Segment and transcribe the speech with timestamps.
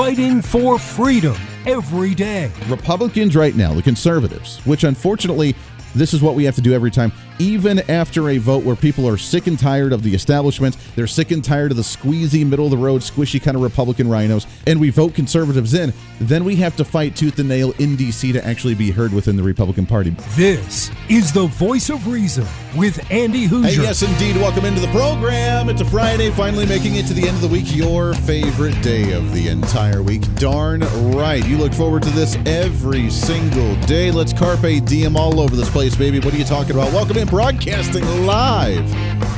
[0.00, 2.50] fighting for freedom every day.
[2.68, 5.54] Republicans right now, the conservatives, which unfortunately
[5.94, 9.08] this is what we have to do every time, even after a vote where people
[9.08, 10.76] are sick and tired of the establishment.
[10.94, 14.08] They're sick and tired of the squeezy, middle of the road, squishy kind of Republican
[14.08, 15.92] rhinos, and we vote conservatives in.
[16.20, 18.32] Then we have to fight tooth and nail in D.C.
[18.32, 20.10] to actually be heard within the Republican Party.
[20.36, 23.70] This is the voice of reason with Andy Hooser.
[23.70, 24.36] Hey, yes, indeed.
[24.36, 25.70] Welcome into the program.
[25.70, 27.74] It's a Friday, finally making it to the end of the week.
[27.74, 30.22] Your favorite day of the entire week.
[30.34, 30.80] Darn
[31.14, 31.46] right.
[31.46, 34.10] You look forward to this every single day.
[34.10, 36.20] Let's carpe diem all over this place, baby.
[36.20, 36.92] What are you talking about?
[36.92, 38.92] Welcome in, broadcasting live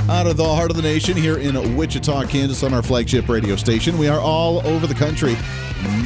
[0.08, 3.54] out of the heart of the nation here in Wichita, Kansas, on our flagship radio
[3.54, 3.98] station.
[3.98, 5.36] We are all over the country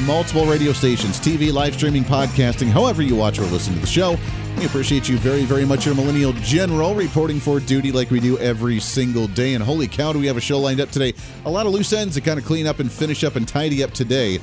[0.04, 4.16] multiple radio stations, TV, live streaming, podcasting, however you watch or listen to the show.
[4.58, 5.86] We appreciate you very, very much.
[5.86, 9.54] Your Millennial General reporting for duty like we do every single day.
[9.54, 11.14] And holy cow, do we have a show lined up today?
[11.44, 13.84] A lot of loose ends to kind of clean up and finish up and tidy
[13.84, 14.40] up today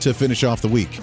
[0.00, 1.00] to finish off the week.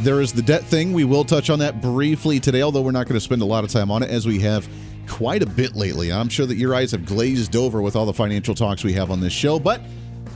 [0.00, 0.92] There is the debt thing.
[0.92, 3.64] We will touch on that briefly today, although we're not going to spend a lot
[3.64, 4.68] of time on it as we have
[5.06, 6.12] quite a bit lately.
[6.12, 9.10] I'm sure that your eyes have glazed over with all the financial talks we have
[9.10, 9.80] on this show, but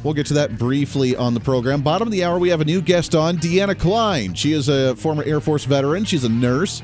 [0.05, 1.83] We'll get to that briefly on the program.
[1.83, 4.33] Bottom of the hour, we have a new guest on, Deanna Kline.
[4.34, 6.05] She is a former Air Force veteran.
[6.05, 6.83] She's a nurse,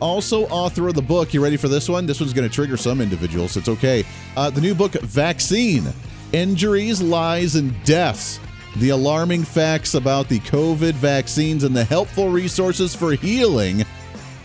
[0.00, 1.34] also author of the book.
[1.34, 2.06] You ready for this one?
[2.06, 3.56] This one's going to trigger some individuals.
[3.56, 4.04] It's okay.
[4.36, 5.86] Uh, the new book, Vaccine
[6.32, 8.38] Injuries, Lies, and Deaths.
[8.76, 13.84] The alarming facts about the COVID vaccines and the helpful resources for healing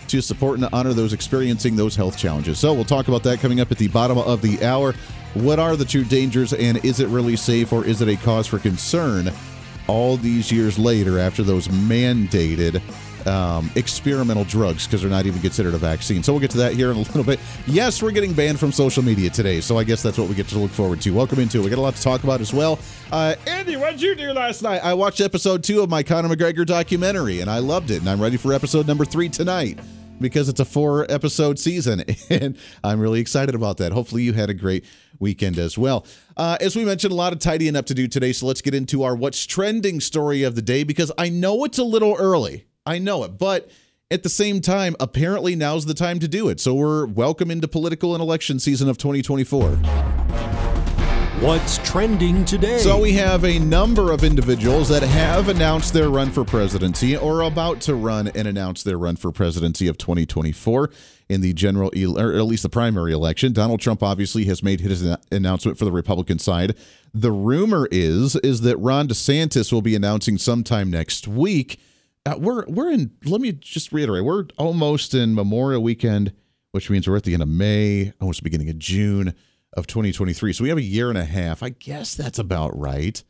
[0.10, 2.60] to support and honor those experiencing those health challenges.
[2.60, 4.94] So we'll talk about that coming up at the bottom of the hour.
[5.34, 8.48] What are the true dangers, and is it really safe, or is it a cause
[8.48, 9.32] for concern
[9.88, 12.82] all these years later after those mandated
[13.28, 16.24] um, experimental drugs because they're not even considered a vaccine.
[16.24, 17.40] So we'll get to that here in a little bit.
[17.66, 20.48] Yes, we're getting banned from social media today, so I guess that's what we get
[20.50, 21.12] to look forward to.
[21.12, 21.64] Welcome into it.
[21.64, 22.80] We got a lot to talk about as well.
[23.12, 24.84] Uh, Andy, what did you do last night?
[24.84, 28.00] I watched episode two of my Conor McGregor documentary, and I loved it.
[28.00, 29.80] And I'm ready for episode number three tonight
[30.20, 34.50] because it's a four episode season and i'm really excited about that hopefully you had
[34.50, 34.84] a great
[35.20, 36.06] weekend as well
[36.38, 38.74] uh, as we mentioned a lot of tidying up to do today so let's get
[38.74, 42.66] into our what's trending story of the day because i know it's a little early
[42.88, 43.70] i know it but
[44.10, 47.68] at the same time apparently now's the time to do it so we're welcome into
[47.68, 49.78] political and election season of 2024
[51.42, 52.80] What's trending today?
[52.80, 57.42] So we have a number of individuals that have announced their run for presidency or
[57.42, 60.90] about to run and announce their run for presidency of 2024
[61.30, 63.54] in the general or at least the primary election.
[63.54, 66.76] Donald Trump obviously has made his announcement for the Republican side.
[67.14, 71.80] The rumor is is that Ron DeSantis will be announcing sometime next week.
[72.28, 74.26] Uh, we're we're in let me just reiterate.
[74.26, 76.34] We're almost in Memorial weekend,
[76.72, 79.34] which means we're at the end of May, almost beginning of June
[79.74, 80.52] of 2023.
[80.52, 81.64] So we have a year and a half.
[81.64, 83.24] I guess that's about right.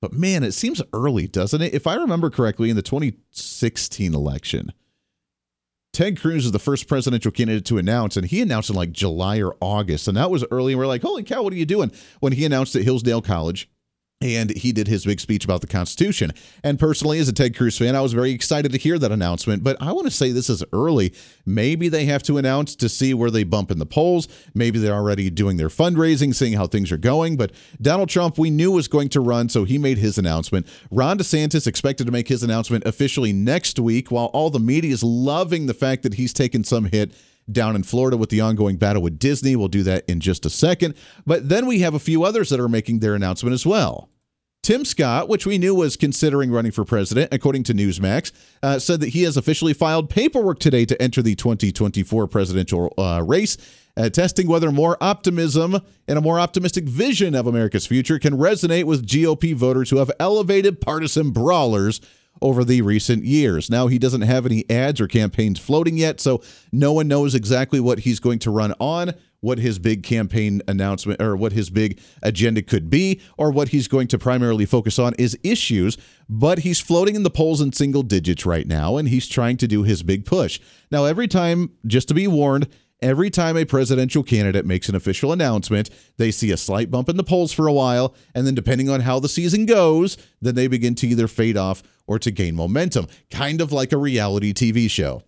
[0.00, 1.74] But man, it seems early, doesn't it?
[1.74, 4.72] If I remember correctly, in the 2016 election,
[5.92, 9.42] Ted Cruz is the first presidential candidate to announce, and he announced in like July
[9.42, 10.06] or August.
[10.06, 10.72] And that was early.
[10.74, 11.90] And we're like, holy cow, what are you doing?
[12.20, 13.68] When he announced at Hillsdale College
[14.20, 16.32] and he did his big speech about the Constitution.
[16.64, 19.62] And personally, as a Ted Cruz fan, I was very excited to hear that announcement.
[19.62, 21.12] But I want to say this is early.
[21.44, 24.26] Maybe they have to announce to see where they bump in the polls.
[24.54, 27.36] Maybe they're already doing their fundraising, seeing how things are going.
[27.36, 30.66] But Donald Trump, we knew was going to run, so he made his announcement.
[30.90, 35.02] Ron DeSantis expected to make his announcement officially next week, while all the media is
[35.02, 37.12] loving the fact that he's taken some hit
[37.50, 39.56] down in Florida with the ongoing battle with Disney.
[39.56, 40.94] We'll do that in just a second.
[41.24, 44.10] But then we have a few others that are making their announcement as well.
[44.66, 48.32] Tim Scott, which we knew was considering running for president, according to Newsmax,
[48.64, 53.22] uh, said that he has officially filed paperwork today to enter the 2024 presidential uh,
[53.24, 53.56] race,
[53.96, 58.84] uh, testing whether more optimism and a more optimistic vision of America's future can resonate
[58.84, 62.00] with GOP voters who have elevated partisan brawlers
[62.42, 63.70] over the recent years.
[63.70, 66.42] Now, he doesn't have any ads or campaigns floating yet, so
[66.72, 71.20] no one knows exactly what he's going to run on, what his big campaign announcement
[71.20, 75.14] or what his big agenda could be, or what he's going to primarily focus on
[75.18, 75.96] is issues.
[76.28, 79.68] But he's floating in the polls in single digits right now, and he's trying to
[79.68, 80.60] do his big push.
[80.90, 82.68] Now, every time, just to be warned,
[83.02, 87.18] Every time a presidential candidate makes an official announcement, they see a slight bump in
[87.18, 90.66] the polls for a while, and then depending on how the season goes, then they
[90.66, 94.90] begin to either fade off or to gain momentum, kind of like a reality TV
[94.90, 95.22] show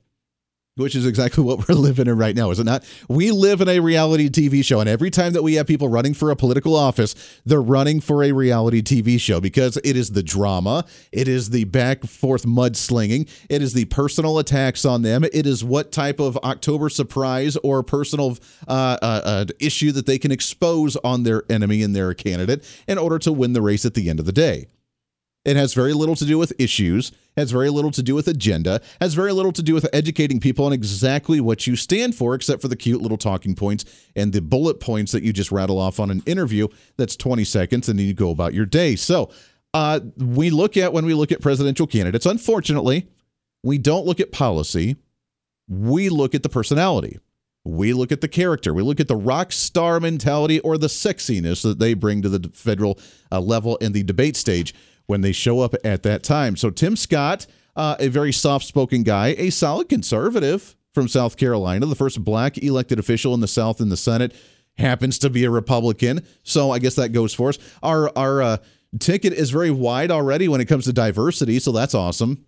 [0.78, 2.84] which is exactly what we're living in right now, is it not?
[3.08, 6.14] We live in a reality TV show, and every time that we have people running
[6.14, 7.14] for a political office,
[7.44, 11.64] they're running for a reality TV show because it is the drama, it is the
[11.64, 16.36] back forth mudslinging, it is the personal attacks on them, it is what type of
[16.38, 18.36] October surprise or personal
[18.66, 22.98] uh, uh, uh, issue that they can expose on their enemy and their candidate in
[22.98, 24.66] order to win the race at the end of the day.
[25.44, 28.80] It has very little to do with issues, has very little to do with agenda,
[29.00, 32.60] has very little to do with educating people on exactly what you stand for, except
[32.60, 33.84] for the cute little talking points
[34.16, 37.88] and the bullet points that you just rattle off on an interview that's 20 seconds
[37.88, 38.96] and then you go about your day.
[38.96, 39.30] So
[39.72, 43.08] uh, we look at when we look at presidential candidates, unfortunately,
[43.62, 44.96] we don't look at policy,
[45.68, 47.18] we look at the personality.
[47.64, 48.72] We look at the character.
[48.72, 52.48] We look at the rock star mentality or the sexiness that they bring to the
[52.48, 52.98] federal
[53.30, 54.74] uh, level in the debate stage
[55.08, 56.56] when they show up at that time.
[56.56, 61.86] So, Tim Scott, uh, a very soft spoken guy, a solid conservative from South Carolina,
[61.86, 64.32] the first black elected official in the South in the Senate,
[64.76, 66.24] happens to be a Republican.
[66.44, 67.58] So, I guess that goes for us.
[67.82, 68.56] Our, our, uh,
[68.98, 72.46] ticket is very wide already when it comes to diversity, so that's awesome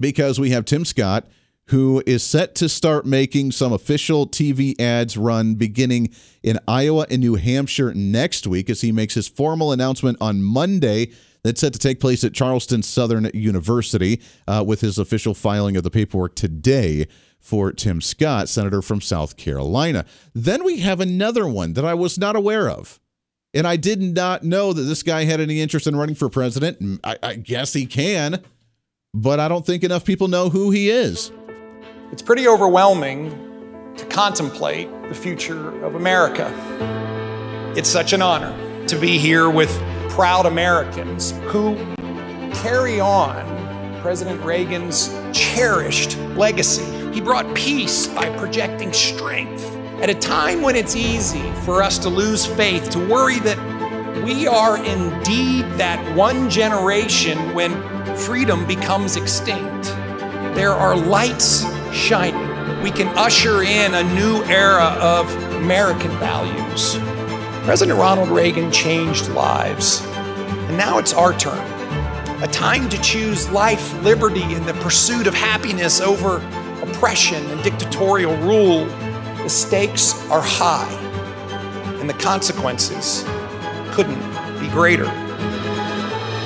[0.00, 1.26] because we have Tim Scott,
[1.66, 7.20] who is set to start making some official TV ads run beginning in Iowa and
[7.20, 11.78] New Hampshire next week as he makes his formal announcement on Monday that's set to
[11.78, 17.06] take place at Charleston Southern University uh, with his official filing of the paperwork today
[17.38, 20.04] for Tim Scott, senator from South Carolina.
[20.34, 23.00] Then we have another one that I was not aware of.
[23.52, 27.00] And I did not know that this guy had any interest in running for president.
[27.02, 28.44] I, I guess he can,
[29.12, 31.32] but I don't think enough people know who he is.
[32.12, 36.52] It's pretty overwhelming to contemplate the future of America.
[37.76, 38.54] It's such an honor
[38.86, 39.70] to be here with
[40.20, 41.74] proud Americans who
[42.52, 43.42] carry on
[44.02, 46.84] President Reagan's cherished legacy.
[47.10, 49.64] He brought peace by projecting strength
[50.02, 53.56] at a time when it's easy for us to lose faith, to worry that
[54.22, 57.72] we are indeed that one generation when
[58.14, 59.84] freedom becomes extinct.
[60.54, 61.64] There are lights
[61.94, 62.82] shining.
[62.82, 66.98] We can usher in a new era of American values.
[67.64, 70.02] President Ronald Reagan changed lives,
[70.70, 71.58] and now it's our turn.
[72.44, 76.36] A time to choose life, liberty, and the pursuit of happiness over
[76.80, 78.84] oppression and dictatorial rule.
[79.42, 80.88] The stakes are high,
[81.98, 83.24] and the consequences
[83.90, 84.20] couldn't
[84.60, 85.06] be greater.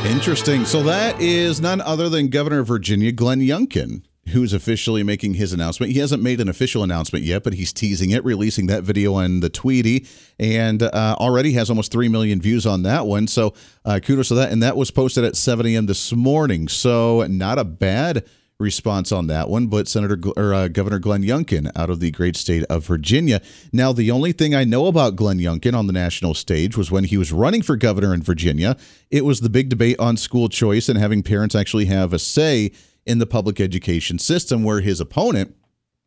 [0.07, 0.65] Interesting.
[0.65, 5.53] So that is none other than Governor of Virginia, Glenn Youngkin who's officially making his
[5.53, 5.93] announcement.
[5.93, 9.41] He hasn't made an official announcement yet, but he's teasing it, releasing that video on
[9.41, 10.07] the Tweety,
[10.39, 13.27] and uh, already has almost 3 million views on that one.
[13.27, 13.55] So
[13.85, 14.53] uh, kudos to that.
[14.53, 15.87] And that was posted at 7 a.m.
[15.87, 16.69] this morning.
[16.69, 18.25] So not a bad
[18.59, 22.37] response on that one, but Senator or uh, Governor Glenn Youngkin out of the great
[22.37, 23.41] state of Virginia.
[23.73, 27.05] Now, the only thing I know about Glenn Youngkin on the national stage was when
[27.05, 28.77] he was running for governor in Virginia.
[29.11, 32.71] It was the big debate on school choice and having parents actually have a say
[33.07, 35.55] in the public education system, where his opponent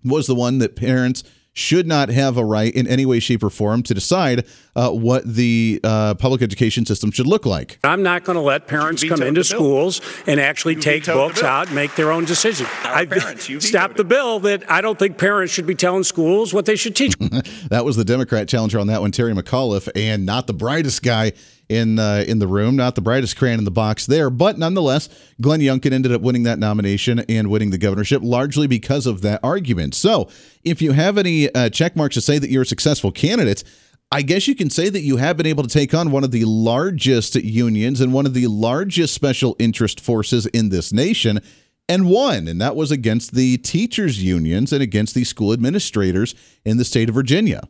[0.04, 1.24] was the one that parents
[1.58, 4.46] should not have a right in any way, shape, or form to decide
[4.76, 7.80] uh, what the uh, public education system should look like.
[7.84, 11.66] I'm not going to let parents come into schools and actually you take books out
[11.66, 12.68] and make their own decision.
[12.84, 13.08] I
[13.58, 16.96] stop the bill that I don't think parents should be telling schools what they should
[16.96, 17.18] teach.
[17.70, 21.32] that was the Democrat challenger on that one, Terry McAuliffe, and not the brightest guy
[21.70, 25.10] in uh, in the room, not the brightest crayon in the box there, but nonetheless,
[25.42, 29.40] Glenn Youngkin ended up winning that nomination and winning the governorship largely because of that
[29.44, 29.96] argument.
[29.96, 30.30] So,
[30.64, 33.64] if you have any uh, check marks to say that you're a successful candidate,
[34.12, 36.32] I guess you can say that you have been able to take on one of
[36.32, 41.42] the largest unions and one of the largest special interest forces in this nation
[41.90, 42.48] and won.
[42.48, 47.10] And that was against the teachers' unions and against the school administrators in the state
[47.10, 47.68] of Virginia.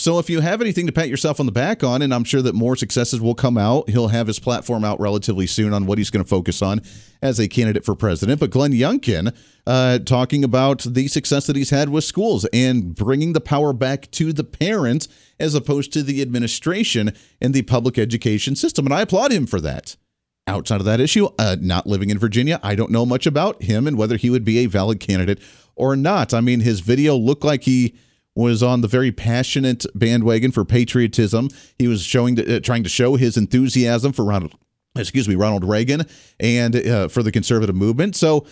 [0.00, 2.40] So if you have anything to pat yourself on the back on, and I'm sure
[2.42, 5.98] that more successes will come out, he'll have his platform out relatively soon on what
[5.98, 6.82] he's going to focus on
[7.20, 8.38] as a candidate for president.
[8.38, 9.36] But Glenn Youngkin
[9.66, 14.08] uh, talking about the success that he's had with schools and bringing the power back
[14.12, 15.08] to the parents
[15.40, 18.86] as opposed to the administration and the public education system.
[18.86, 19.96] And I applaud him for that.
[20.46, 23.88] Outside of that issue, uh, not living in Virginia, I don't know much about him
[23.88, 25.40] and whether he would be a valid candidate
[25.74, 26.32] or not.
[26.32, 27.96] I mean, his video looked like he
[28.38, 31.50] was on the very passionate bandwagon for patriotism.
[31.76, 34.54] He was showing, uh, trying to show his enthusiasm for Ronald,
[34.96, 36.06] excuse me, Ronald Reagan
[36.38, 38.14] and uh, for the conservative movement.
[38.14, 38.46] So,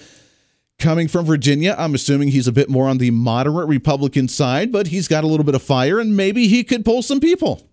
[0.80, 4.88] coming from Virginia, I'm assuming he's a bit more on the moderate Republican side, but
[4.88, 7.70] he's got a little bit of fire, and maybe he could pull some people.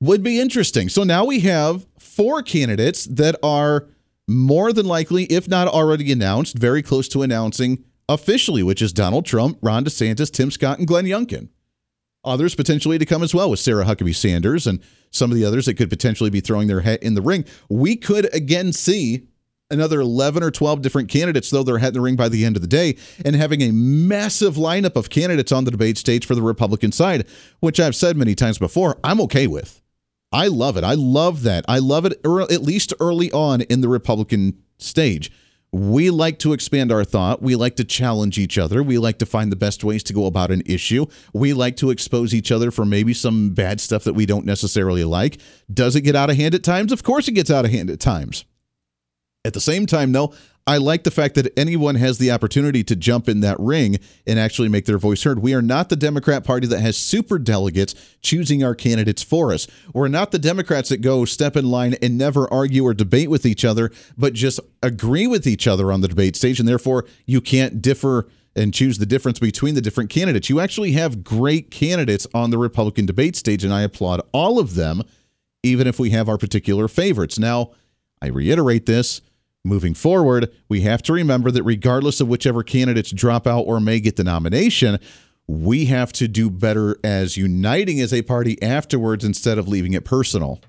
[0.00, 0.88] Would be interesting.
[0.88, 3.88] So now we have four candidates that are
[4.26, 9.26] more than likely, if not already announced, very close to announcing officially, which is Donald
[9.26, 11.48] Trump, Ron DeSantis, Tim Scott, and Glenn Youngkin.
[12.24, 15.66] Others potentially to come as well with Sarah Huckabee Sanders and some of the others
[15.66, 17.44] that could potentially be throwing their hat in the ring.
[17.70, 19.28] We could again see
[19.70, 22.62] another 11 or 12 different candidates their hat in the ring by the end of
[22.62, 26.42] the day and having a massive lineup of candidates on the debate stage for the
[26.42, 27.26] Republican side,
[27.60, 29.80] which I've said many times before, I'm okay with.
[30.32, 30.84] I love it.
[30.84, 31.64] I love that.
[31.68, 35.30] I love it at least early on in the Republican stage.
[35.76, 37.42] We like to expand our thought.
[37.42, 38.82] We like to challenge each other.
[38.82, 41.04] We like to find the best ways to go about an issue.
[41.34, 45.04] We like to expose each other for maybe some bad stuff that we don't necessarily
[45.04, 45.38] like.
[45.70, 46.92] Does it get out of hand at times?
[46.92, 48.46] Of course, it gets out of hand at times.
[49.44, 50.32] At the same time, though,
[50.68, 54.36] I like the fact that anyone has the opportunity to jump in that ring and
[54.36, 55.38] actually make their voice heard.
[55.38, 59.68] We are not the Democrat Party that has super delegates choosing our candidates for us.
[59.94, 63.46] We're not the Democrats that go step in line and never argue or debate with
[63.46, 66.58] each other, but just agree with each other on the debate stage.
[66.58, 70.50] And therefore, you can't differ and choose the difference between the different candidates.
[70.50, 74.74] You actually have great candidates on the Republican debate stage, and I applaud all of
[74.74, 75.02] them,
[75.62, 77.38] even if we have our particular favorites.
[77.38, 77.70] Now,
[78.20, 79.20] I reiterate this
[79.66, 83.98] Moving forward, we have to remember that regardless of whichever candidates drop out or may
[83.98, 85.00] get the nomination,
[85.48, 90.04] we have to do better as uniting as a party afterwards instead of leaving it
[90.04, 90.60] personal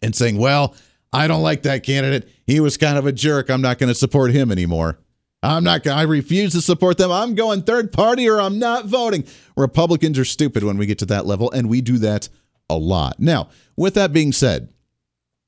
[0.00, 0.76] and saying, well,
[1.12, 2.28] I don't like that candidate.
[2.46, 3.50] He was kind of a jerk.
[3.50, 4.98] I'm not going to support him anymore.
[5.42, 7.10] I'm not I refuse to support them.
[7.10, 9.24] I'm going third party or I'm not voting.
[9.56, 12.28] Republicans are stupid when we get to that level and we do that
[12.70, 13.18] a lot.
[13.18, 14.68] Now, with that being said,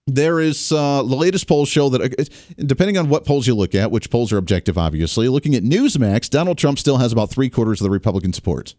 [0.06, 2.25] there is uh, the latest polls show that, uh,
[2.64, 6.28] depending on what polls you look at, which polls are objective, obviously, looking at Newsmax,
[6.28, 8.75] Donald Trump still has about three quarters of the Republican support.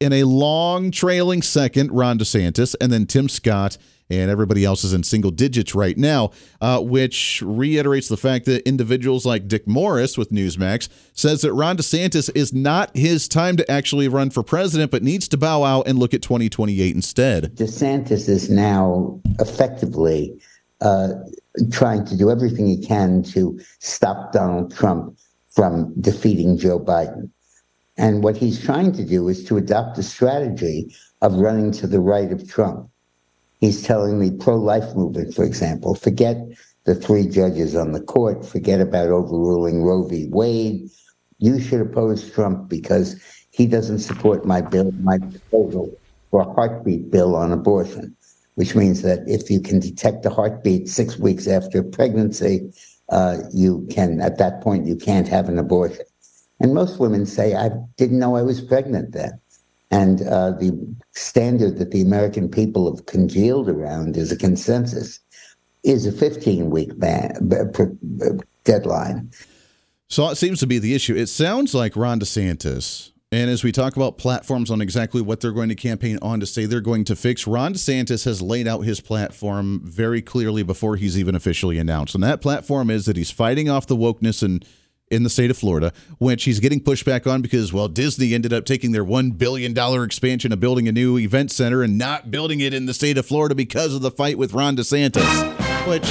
[0.00, 3.76] In a long trailing second, Ron DeSantis, and then Tim Scott
[4.08, 8.66] and everybody else is in single digits right now, uh, which reiterates the fact that
[8.66, 13.70] individuals like Dick Morris with Newsmax says that Ron DeSantis is not his time to
[13.70, 17.56] actually run for president, but needs to bow out and look at 2028 instead.
[17.56, 20.40] DeSantis is now effectively
[20.80, 21.08] uh,
[21.72, 25.18] trying to do everything he can to stop Donald Trump
[25.50, 27.30] from defeating Joe Biden.
[27.98, 32.00] And what he's trying to do is to adopt a strategy of running to the
[32.00, 32.88] right of Trump.
[33.60, 36.36] He's telling the pro life movement, for example, forget
[36.84, 40.28] the three judges on the court, forget about overruling Roe v.
[40.30, 40.88] Wade.
[41.38, 45.92] You should oppose Trump because he doesn't support my bill, my proposal
[46.30, 48.16] for a heartbeat bill on abortion,
[48.54, 52.72] which means that if you can detect a heartbeat six weeks after pregnancy,
[53.08, 56.04] uh, you can, at that point, you can't have an abortion.
[56.60, 59.40] And most women say, I didn't know I was pregnant then.
[59.90, 65.20] And uh, the standard that the American people have congealed around is a consensus,
[65.82, 67.50] is a 15 week ban-
[68.64, 69.30] deadline.
[70.08, 71.14] So it seems to be the issue.
[71.14, 75.52] It sounds like Ron DeSantis, and as we talk about platforms on exactly what they're
[75.52, 78.80] going to campaign on to say they're going to fix, Ron DeSantis has laid out
[78.80, 82.14] his platform very clearly before he's even officially announced.
[82.14, 84.64] And that platform is that he's fighting off the wokeness and
[85.10, 88.64] in the state of Florida, which he's getting pushback on because, well, Disney ended up
[88.64, 92.74] taking their $1 billion expansion of building a new event center and not building it
[92.74, 96.04] in the state of Florida because of the fight with Ron DeSantis, which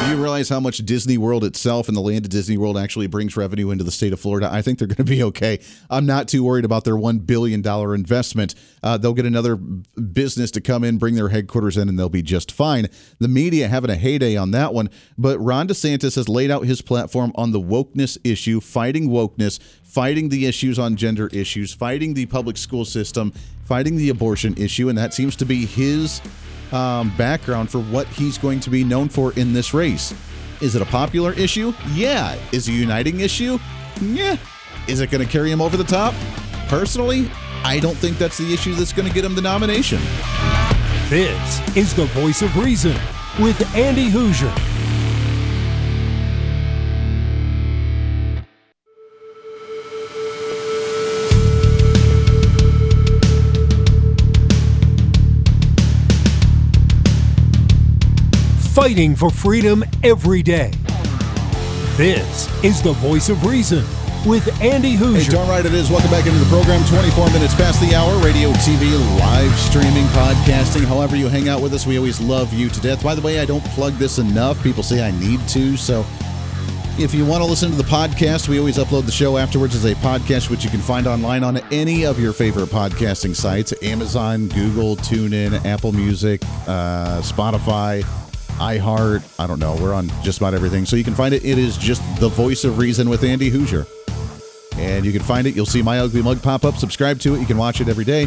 [0.00, 3.06] do you realize how much Disney World itself and the land of Disney World actually
[3.06, 4.48] brings revenue into the state of Florida?
[4.52, 5.60] I think they're going to be okay.
[5.88, 8.54] I'm not too worried about their $1 billion investment.
[8.82, 12.22] Uh, they'll get another business to come in, bring their headquarters in, and they'll be
[12.22, 12.88] just fine.
[13.18, 14.90] The media having a heyday on that one.
[15.16, 20.28] But Ron DeSantis has laid out his platform on the wokeness issue, fighting wokeness, fighting
[20.28, 23.32] the issues on gender issues, fighting the public school system,
[23.64, 24.88] fighting the abortion issue.
[24.88, 26.20] And that seems to be his
[26.72, 30.14] um, background for what he's going to be known for in this race.
[30.60, 31.72] Is it a popular issue?
[31.92, 32.38] Yeah.
[32.52, 33.58] Is it a uniting issue?
[34.00, 34.36] Yeah.
[34.88, 36.14] Is it going to carry him over the top?
[36.68, 37.30] Personally,
[37.64, 40.00] I don't think that's the issue that's going to get him the nomination.
[41.08, 42.96] This is the voice of reason
[43.38, 44.73] with Andy Hooser.
[58.74, 60.72] Fighting for freedom every day.
[61.96, 63.84] This is the voice of reason
[64.26, 65.22] with Andy Hooser.
[65.22, 65.90] Hey, darn right it is.
[65.90, 66.84] Welcome back into the program.
[66.88, 68.12] 24 minutes past the hour.
[68.24, 68.90] Radio, TV,
[69.20, 70.84] live streaming, podcasting.
[70.86, 73.00] However you hang out with us, we always love you to death.
[73.04, 74.60] By the way, I don't plug this enough.
[74.64, 76.04] People say I need to, so
[76.98, 79.84] if you want to listen to the podcast, we always upload the show afterwards as
[79.84, 84.48] a podcast, which you can find online on any of your favorite podcasting sites Amazon,
[84.48, 88.04] Google, TuneIn, Apple Music, uh, Spotify,
[88.58, 89.22] iHeart.
[89.38, 89.76] I don't know.
[89.80, 90.86] We're on just about everything.
[90.86, 91.44] So you can find it.
[91.44, 93.86] It is just the voice of reason with Andy Hooser.
[94.76, 95.54] And you can find it.
[95.54, 96.76] You'll see my ugly mug pop up.
[96.76, 97.40] Subscribe to it.
[97.40, 98.26] You can watch it every day,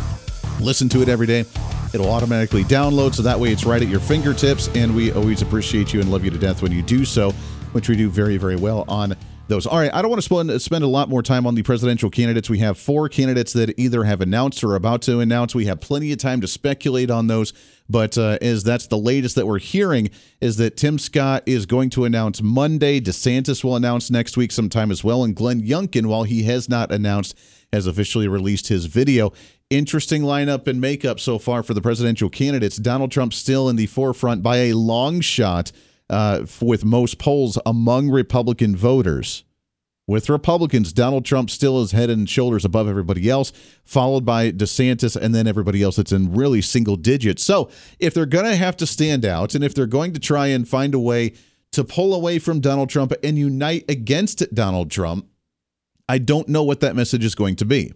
[0.59, 1.45] listen to it every day.
[1.93, 4.69] It'll automatically download so that way it's right at your fingertips.
[4.75, 7.31] And we always appreciate you and love you to death when you do so,
[7.71, 9.15] which we do very, very well on
[9.47, 9.65] those.
[9.65, 12.09] All right, I don't want to spend, spend a lot more time on the presidential
[12.09, 12.49] candidates.
[12.49, 15.55] We have four candidates that either have announced or are about to announce.
[15.55, 17.53] We have plenty of time to speculate on those.
[17.89, 20.09] But uh, as that's the latest that we're hearing,
[20.41, 22.99] is that Tim Scott is going to announce Monday.
[22.99, 25.23] DeSantis will announce next week sometime as well.
[25.23, 27.37] And Glenn Youngkin, while he has not announced,
[27.71, 29.31] has officially released his video.
[29.69, 32.77] Interesting lineup and makeup so far for the presidential candidates.
[32.77, 35.71] Donald Trump still in the forefront by a long shot
[36.09, 39.43] uh, with most polls among Republican voters.
[40.07, 43.51] With Republicans, Donald Trump still is head and shoulders above everybody else,
[43.83, 47.43] followed by DeSantis and then everybody else that's in really single digits.
[47.43, 50.47] So, if they're going to have to stand out and if they're going to try
[50.47, 51.33] and find a way
[51.73, 55.27] to pull away from Donald Trump and unite against Donald Trump,
[56.07, 57.91] I don't know what that message is going to be.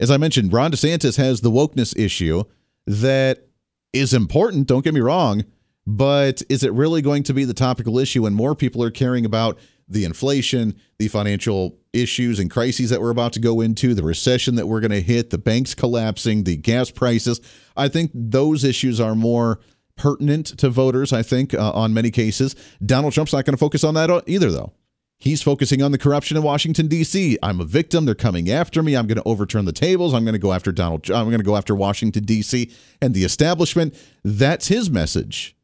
[0.00, 2.42] As I mentioned, Ron DeSantis has the wokeness issue
[2.86, 3.46] that
[3.92, 5.44] is important, don't get me wrong,
[5.88, 9.24] but is it really going to be the topical issue when more people are caring
[9.24, 14.02] about the inflation, the financial issues and crises that we're about to go into, the
[14.02, 17.40] recession that we're going to hit, the banks collapsing, the gas prices.
[17.74, 19.60] I think those issues are more
[19.96, 22.54] pertinent to voters, I think, uh, on many cases.
[22.84, 24.74] Donald Trump's not going to focus on that either, though.
[25.16, 27.38] He's focusing on the corruption in Washington D.C.
[27.42, 28.04] I'm a victim.
[28.04, 28.94] They're coming after me.
[28.94, 30.12] I'm going to overturn the tables.
[30.12, 31.10] I'm going to go after Donald.
[31.10, 32.70] I'm going to go after Washington D.C.
[33.00, 33.94] and the establishment.
[34.22, 35.56] That's his message.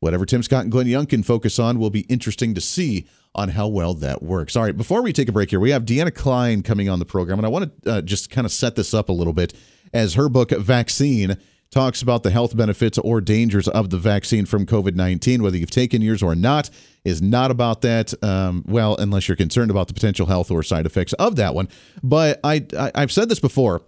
[0.00, 3.68] Whatever Tim Scott and Glenn Youngkin focus on will be interesting to see on how
[3.68, 4.56] well that works.
[4.56, 7.04] All right, before we take a break here, we have Deanna Kline coming on the
[7.04, 9.54] program, and I want to uh, just kind of set this up a little bit
[9.92, 11.36] as her book, Vaccine,
[11.70, 15.42] talks about the health benefits or dangers of the vaccine from COVID 19.
[15.42, 16.70] Whether you've taken yours or not
[17.04, 18.14] is not about that.
[18.22, 21.68] Um, well, unless you're concerned about the potential health or side effects of that one.
[22.02, 23.82] But I, I I've said this before.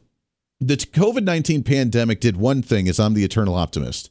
[0.61, 4.11] The COVID 19 pandemic did one thing, is I'm the eternal optimist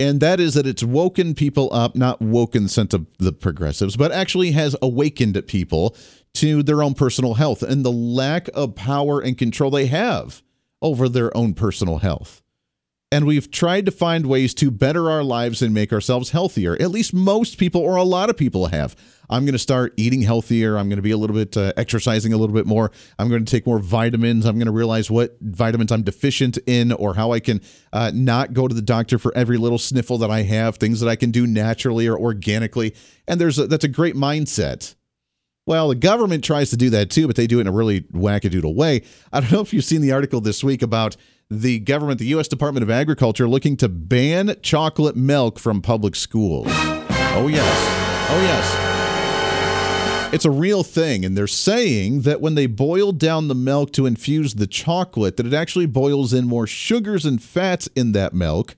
[0.00, 4.12] and that is that it's woken people up, not woken sense of the progressives, but
[4.12, 5.96] actually has awakened people
[6.34, 10.42] to their own personal health and the lack of power and control they have
[10.80, 12.42] over their own personal health.
[13.10, 16.76] And we've tried to find ways to better our lives and make ourselves healthier.
[16.78, 18.94] At least most people, or a lot of people, have.
[19.30, 20.76] I'm going to start eating healthier.
[20.76, 22.90] I'm going to be a little bit uh, exercising a little bit more.
[23.18, 24.44] I'm going to take more vitamins.
[24.44, 27.62] I'm going to realize what vitamins I'm deficient in or how I can
[27.94, 31.08] uh, not go to the doctor for every little sniffle that I have, things that
[31.08, 32.94] I can do naturally or organically.
[33.26, 34.94] And there's a, that's a great mindset.
[35.68, 38.00] Well, the government tries to do that too, but they do it in a really
[38.00, 39.02] wackadoodle way.
[39.30, 41.14] I don't know if you've seen the article this week about
[41.50, 42.48] the government, the U.S.
[42.48, 46.68] Department of Agriculture, looking to ban chocolate milk from public schools.
[46.70, 48.30] Oh, yes.
[48.30, 50.32] Oh, yes.
[50.32, 51.22] It's a real thing.
[51.22, 55.44] And they're saying that when they boil down the milk to infuse the chocolate, that
[55.44, 58.76] it actually boils in more sugars and fats in that milk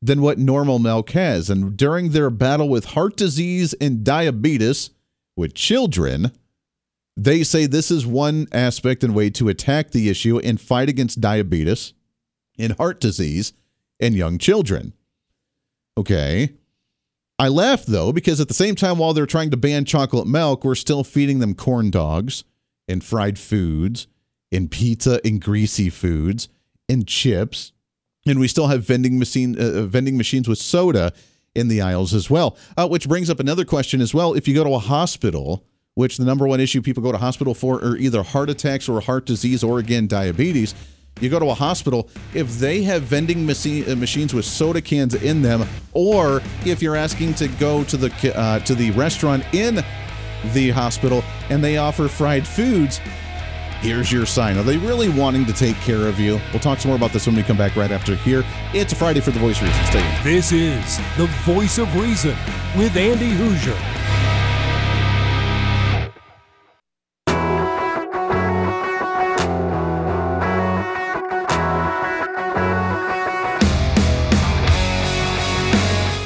[0.00, 1.50] than what normal milk has.
[1.50, 4.88] And during their battle with heart disease and diabetes
[5.36, 6.32] with children,
[7.16, 11.20] they say this is one aspect and way to attack the issue and fight against
[11.20, 11.92] diabetes
[12.58, 13.52] and heart disease
[14.00, 14.92] in young children.
[15.96, 16.50] Okay.
[17.38, 20.64] I laugh though, because at the same time, while they're trying to ban chocolate milk,
[20.64, 22.44] we're still feeding them corn dogs
[22.88, 24.06] and fried foods
[24.52, 26.48] and pizza and greasy foods
[26.88, 27.72] and chips.
[28.26, 31.12] And we still have vending machine uh, uh vending machines with soda
[31.54, 32.56] in the aisles as well.
[32.76, 34.34] Uh, which brings up another question as well.
[34.34, 35.64] If you go to a hospital,
[35.94, 39.00] which the number one issue people go to hospital for are either heart attacks or
[39.00, 40.74] heart disease or again diabetes.
[41.20, 45.42] You go to a hospital, if they have vending uh, machines with soda cans in
[45.42, 49.76] them, or if you're asking to go to the uh, to the restaurant in
[50.52, 53.00] the hospital and they offer fried foods,
[53.84, 54.56] here's your sign.
[54.56, 56.40] Are they really wanting to take care of you?
[56.52, 58.42] We'll talk some more about this when we come back right after here.
[58.72, 59.84] It's a Friday for the Voice of Reason.
[59.84, 60.20] Stay.
[60.24, 62.34] This is the Voice of Reason
[62.76, 63.76] with Andy Hooser.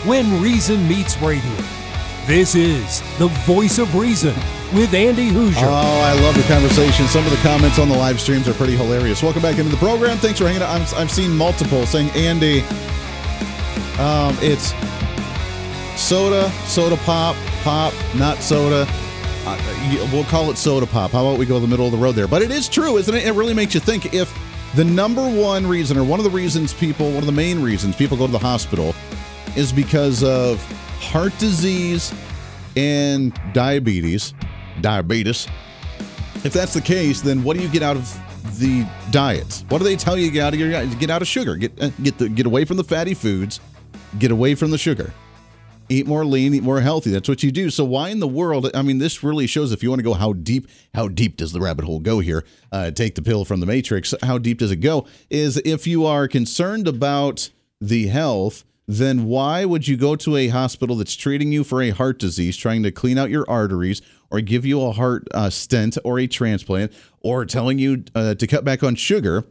[0.06, 1.42] When Reason Meets Radio.
[2.24, 4.34] This is the Voice of Reason
[4.74, 5.62] with Andy Hooser.
[5.62, 7.06] Oh, I love the conversation.
[7.06, 9.22] Some of the comments on the live streams are pretty hilarious.
[9.22, 10.18] Welcome back into the program.
[10.18, 10.70] Thanks for hanging out.
[10.70, 12.60] i have seen multiple saying, Andy,
[13.98, 14.74] um, it's
[16.00, 18.86] soda, soda pop, pop, not soda.
[19.46, 21.12] Uh, we'll call it soda pop.
[21.12, 22.28] How about we go the middle of the road there?
[22.28, 23.26] But it is true, isn't it?
[23.26, 24.32] It really makes you think if
[24.74, 27.96] the number one reason, or one of the reasons people, one of the main reasons
[27.96, 28.94] people go to the hospital
[29.56, 30.62] is because of
[31.00, 32.12] heart disease
[32.76, 34.34] and diabetes.
[34.82, 35.46] Diabetes.
[36.44, 39.64] If that's the case, then what do you get out of the diet?
[39.68, 41.56] What do they tell you get out of your get out of sugar?
[41.56, 43.60] Get uh, get the get away from the fatty foods,
[44.18, 45.12] get away from the sugar.
[45.88, 47.10] eat more lean, eat more healthy.
[47.10, 47.70] That's what you do.
[47.70, 48.70] So why in the world?
[48.74, 51.52] I mean, this really shows if you want to go how deep, how deep does
[51.52, 52.44] the rabbit hole go here?
[52.70, 54.14] Uh, take the pill from the matrix.
[54.22, 55.06] How deep does it go?
[55.30, 60.48] Is if you are concerned about the health, then why would you go to a
[60.48, 64.40] hospital that's treating you for a heart disease, trying to clean out your arteries, or
[64.40, 68.64] give you a heart uh, stent or a transplant, or telling you uh, to cut
[68.64, 69.44] back on sugar?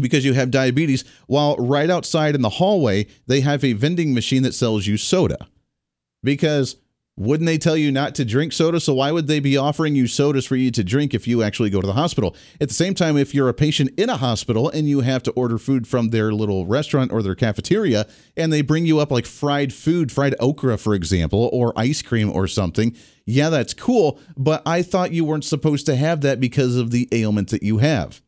[0.00, 4.42] because you have diabetes, while right outside in the hallway, they have a vending machine
[4.42, 5.46] that sells you soda
[6.22, 6.76] because
[7.16, 8.80] wouldn't they tell you not to drink soda?
[8.80, 11.68] So why would they be offering you sodas for you to drink if you actually
[11.68, 12.34] go to the hospital?
[12.60, 15.30] At the same time, if you're a patient in a hospital and you have to
[15.32, 19.26] order food from their little restaurant or their cafeteria and they bring you up like
[19.26, 22.96] fried food, fried okra, for example, or ice cream or something,
[23.26, 24.18] yeah, that's cool.
[24.36, 27.78] But I thought you weren't supposed to have that because of the ailment that you
[27.78, 28.22] have.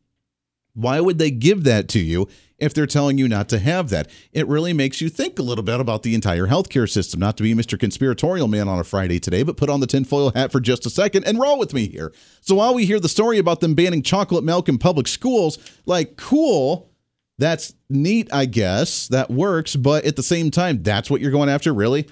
[0.75, 2.27] Why would they give that to you
[2.59, 4.09] if they're telling you not to have that?
[4.31, 7.19] It really makes you think a little bit about the entire healthcare system.
[7.19, 7.79] Not to be Mr.
[7.79, 10.89] Conspiratorial Man on a Friday today, but put on the tinfoil hat for just a
[10.89, 12.13] second and roll with me here.
[12.41, 16.17] So while we hear the story about them banning chocolate milk in public schools, like,
[16.17, 16.91] cool.
[17.37, 19.09] That's neat, I guess.
[19.09, 19.75] That works.
[19.75, 22.07] But at the same time, that's what you're going after, really?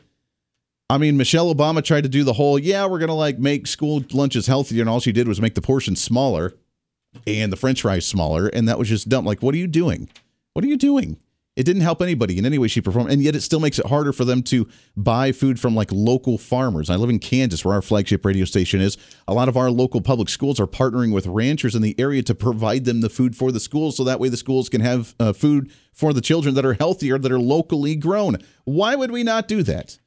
[0.90, 3.68] I mean, Michelle Obama tried to do the whole, yeah, we're going to like make
[3.68, 4.82] school lunches healthier.
[4.82, 6.54] And all she did was make the portion smaller
[7.28, 9.26] and the french fries smaller and that was just dumb.
[9.26, 10.10] Like what are you doing?
[10.54, 11.18] What are you doing?
[11.56, 13.78] It didn't help anybody in any way shape or form and yet it still makes
[13.78, 16.90] it harder for them to buy food from like local farmers.
[16.90, 18.98] I live in kansas where our flagship radio station is.
[19.28, 22.34] A lot of our local public schools are partnering with ranchers in the area to
[22.34, 25.32] provide them the food for the schools so that way the schools can have uh,
[25.32, 28.38] food for the children that are healthier that are locally grown.
[28.64, 30.00] Why would we not do that?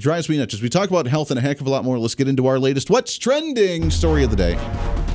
[0.00, 0.54] Drives me nuts.
[0.54, 2.46] As we talk about health and a heck of a lot more let's get into
[2.48, 5.07] our latest what's trending story of the day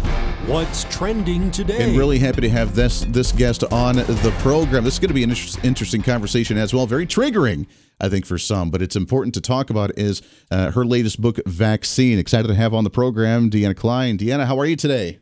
[0.47, 1.77] What's trending today?
[1.79, 4.83] And really happy to have this this guest on the program.
[4.83, 6.85] This is going to be an inter- interesting conversation as well.
[6.85, 7.65] Very triggering,
[8.01, 9.97] I think, for some, but it's important to talk about.
[9.97, 12.19] Is uh, her latest book, Vaccine?
[12.19, 14.17] Excited to have on the program, Deanna Kline.
[14.17, 15.19] Deanna, how are you today?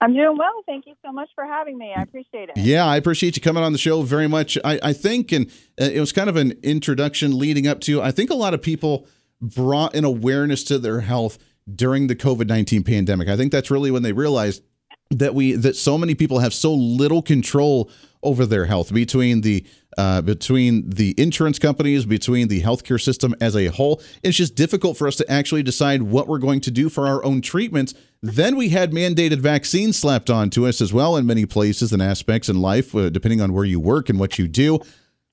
[0.00, 0.64] I'm doing well.
[0.66, 1.94] Thank you so much for having me.
[1.96, 2.56] I appreciate it.
[2.56, 4.58] Yeah, I appreciate you coming on the show very much.
[4.64, 5.46] I, I think, and
[5.80, 8.02] uh, it was kind of an introduction leading up to.
[8.02, 9.06] I think a lot of people
[9.40, 11.38] brought an awareness to their health
[11.72, 13.28] during the COVID 19 pandemic.
[13.28, 14.62] I think that's really when they realized
[15.10, 17.90] that we that so many people have so little control
[18.22, 19.66] over their health between the
[19.98, 24.96] uh, between the insurance companies between the healthcare system as a whole it's just difficult
[24.96, 27.92] for us to actually decide what we're going to do for our own treatments
[28.22, 32.48] then we had mandated vaccines slapped onto us as well in many places and aspects
[32.48, 34.78] in life uh, depending on where you work and what you do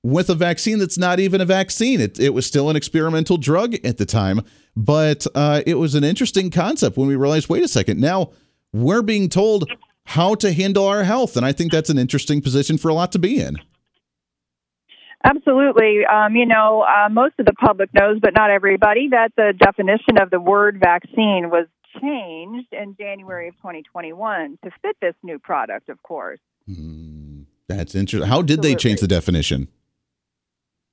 [0.02, 2.00] with a vaccine that's not even a vaccine.
[2.00, 4.42] It, it was still an experimental drug at the time,
[4.78, 8.30] but uh, it was an interesting concept when we realized wait a second, now
[8.72, 9.68] we're being told
[10.04, 11.36] how to handle our health.
[11.36, 13.56] And I think that's an interesting position for a lot to be in.
[15.24, 16.06] Absolutely.
[16.06, 20.16] Um, you know, uh, most of the public knows, but not everybody, that the definition
[20.16, 21.66] of the word vaccine was
[22.00, 26.38] changed in January of 2021 to fit this new product, of course.
[26.70, 28.28] Mm, that's interesting.
[28.28, 28.70] How did Absolutely.
[28.70, 29.66] they change the definition?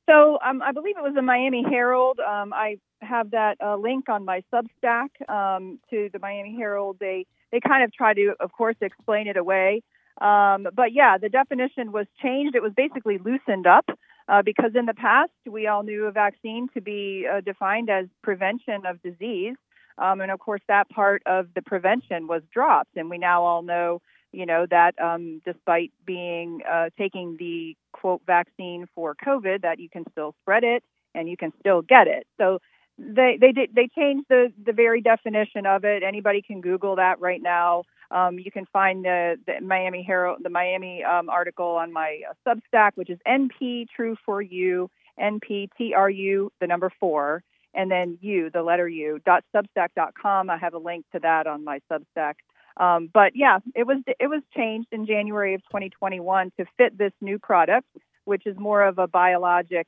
[0.08, 2.20] So um, I believe it was the Miami Herald.
[2.20, 6.98] Um, I have that uh, link on my Substack um, to the Miami Herald.
[7.00, 9.82] They they kind of try to, of course, explain it away.
[10.22, 12.56] Um, but yeah, the definition was changed.
[12.56, 13.86] It was basically loosened up
[14.28, 18.06] uh, because in the past we all knew a vaccine to be uh, defined as
[18.24, 19.56] prevention of disease,
[19.98, 23.62] um, and of course that part of the prevention was dropped, and we now all
[23.62, 24.02] know
[24.36, 29.90] you know that um, despite being uh, taking the quote vaccine for COVID, that you
[29.90, 32.28] can still spread it and you can still get it.
[32.38, 32.60] So
[32.98, 36.04] they they did they changed the the very definition of it.
[36.04, 37.84] Anybody can Google that right now.
[38.12, 42.34] Um, you can find the, the Miami Herald, the Miami um, article on my uh,
[42.48, 47.44] Substack, which is NP True for You, NPTRU, the number four,
[47.74, 50.50] and then U, the letter U, dot substack.com.
[50.50, 52.36] I have a link to that on my Substack.
[52.78, 57.14] Um, but yeah, it was it was changed in January of 2021 to fit this
[57.22, 57.88] new product,
[58.26, 59.88] which is more of a biologic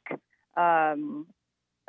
[0.56, 1.28] um,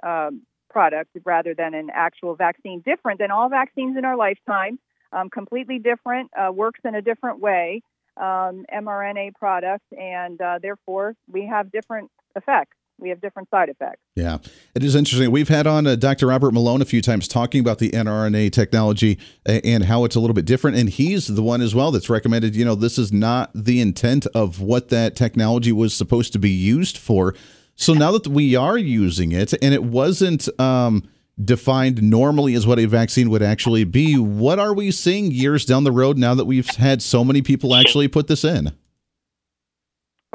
[0.02, 2.80] um, product rather than an actual vaccine.
[2.80, 4.78] Different than all vaccines in our lifetime,
[5.12, 7.82] um, completely different, uh, works in a different way,
[8.16, 14.00] um, mRNA product, and uh, therefore we have different effects we have different side effects.
[14.14, 14.38] Yeah,
[14.74, 15.30] it is interesting.
[15.30, 16.26] We've had on uh, Dr.
[16.26, 20.34] Robert Malone a few times talking about the mRNA technology and how it's a little
[20.34, 20.76] bit different.
[20.76, 24.26] And he's the one as well that's recommended, you know, this is not the intent
[24.34, 27.34] of what that technology was supposed to be used for.
[27.76, 31.08] So now that we are using it and it wasn't um,
[31.42, 35.84] defined normally as what a vaccine would actually be, what are we seeing years down
[35.84, 38.72] the road now that we've had so many people actually put this in?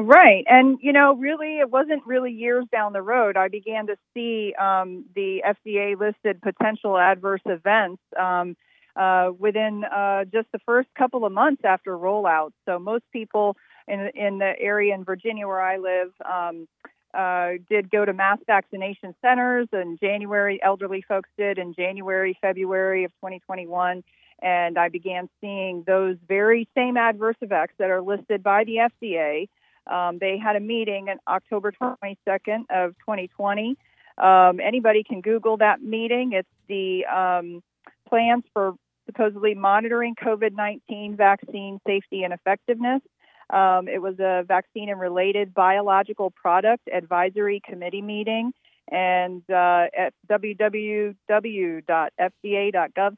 [0.05, 0.43] Right.
[0.49, 3.37] And, you know, really, it wasn't really years down the road.
[3.37, 8.57] I began to see um, the FDA listed potential adverse events um,
[8.97, 12.51] uh, within uh, just the first couple of months after rollout.
[12.65, 13.55] So most people
[13.87, 16.67] in, in the area in Virginia where I live um,
[17.13, 20.59] uh, did go to mass vaccination centers in January.
[20.61, 24.03] Elderly folks did in January, February of 2021.
[24.41, 29.47] And I began seeing those very same adverse effects that are listed by the FDA
[29.87, 33.75] um, they had a meeting on October 22nd of 2020.
[34.17, 36.33] Um, anybody can Google that meeting.
[36.33, 37.61] It's the um,
[38.07, 43.01] plans for supposedly monitoring COVID 19 vaccine safety and effectiveness.
[43.49, 48.53] Um, it was a vaccine and related biological product advisory committee meeting.
[48.91, 51.15] And uh, at www.fda.gov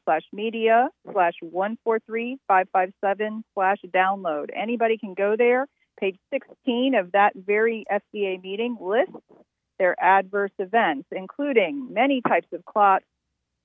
[0.04, 4.50] slash media slash 143557 slash download.
[4.54, 5.66] Anybody can go there
[5.98, 9.14] Page 16 of that very FDA meeting lists
[9.78, 13.04] their adverse events, including many types of clots,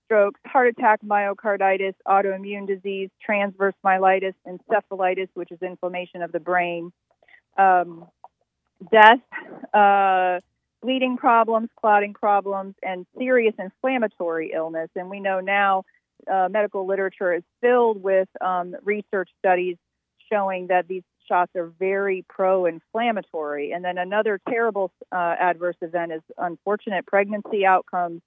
[0.06, 6.92] strokes, heart attack, myocarditis, autoimmune disease, transverse myelitis, encephalitis, which is inflammation of the brain,
[7.58, 8.06] um,
[8.92, 9.20] death,
[9.74, 10.40] uh,
[10.82, 14.90] bleeding problems, clotting problems, and serious inflammatory illness.
[14.96, 15.84] And we know now
[16.32, 19.78] uh, medical literature is filled with um, research studies
[20.32, 23.72] showing that these shots are very pro inflammatory.
[23.72, 28.22] And then another terrible uh, adverse event is unfortunate pregnancy outcomes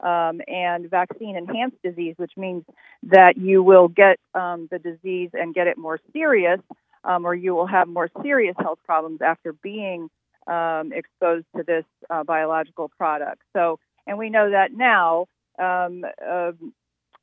[0.00, 2.64] um, and vaccine enhanced disease, which means
[3.04, 6.60] that you will get um, the disease and get it more serious,
[7.04, 10.08] um, or you will have more serious health problems after being
[10.46, 13.42] um, exposed to this uh, biological product.
[13.54, 15.26] So, and we know that now
[15.58, 16.52] uh,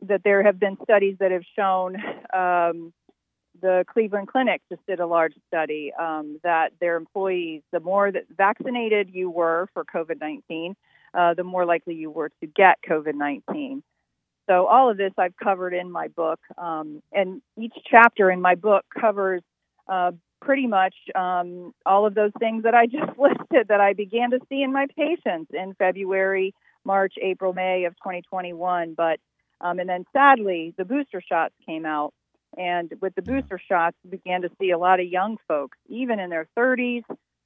[0.03, 1.95] that there have been studies that have shown
[2.33, 2.93] um,
[3.61, 8.23] the Cleveland Clinic just did a large study um, that their employees, the more that
[8.35, 10.75] vaccinated you were for COVID 19,
[11.13, 13.83] uh, the more likely you were to get COVID 19.
[14.49, 18.55] So, all of this I've covered in my book, um, and each chapter in my
[18.55, 19.41] book covers
[19.89, 24.31] uh, pretty much um, all of those things that I just listed that I began
[24.31, 26.53] to see in my patients in February,
[26.85, 28.93] March, April, May of 2021.
[28.95, 29.19] But
[29.59, 32.13] um, and then sadly, the booster shots came out
[32.57, 36.19] and with the booster shots, we began to see a lot of young folks, even
[36.19, 37.03] in their 30s,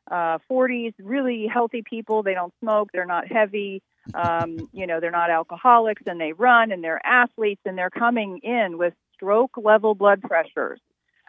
[0.09, 2.23] uh, 40s, really healthy people.
[2.23, 6.71] They don't smoke, they're not heavy, um, you know, they're not alcoholics, and they run
[6.71, 10.79] and they're athletes, and they're coming in with stroke level blood pressures.